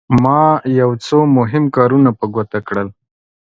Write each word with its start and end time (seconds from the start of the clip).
ما 0.23 0.41
یو 0.79 0.91
څو 1.05 1.17
مهم 1.37 1.63
کارونه 1.75 2.09
په 2.19 2.25
ګوته 2.33 2.59
کړل. 2.67 2.87